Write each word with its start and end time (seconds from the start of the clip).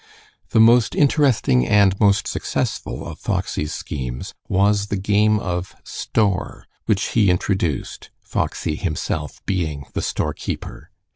The 0.49 0.59
most 0.59 0.95
interesting 0.95 1.67
and 1.67 1.99
most 1.99 2.25
successful 2.27 3.05
of 3.07 3.19
Foxy's 3.19 3.71
schemes 3.71 4.33
was 4.49 4.87
the 4.87 4.97
game 4.97 5.37
of 5.39 5.75
"store," 5.83 6.65
which 6.87 7.09
he 7.09 7.29
introduced, 7.29 8.09
Foxy 8.23 8.73
himself 8.77 9.45
being 9.45 9.85
the 9.93 10.01
storekeeper. 10.01 10.89